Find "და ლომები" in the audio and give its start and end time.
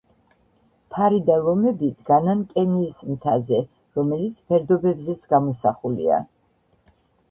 1.27-1.91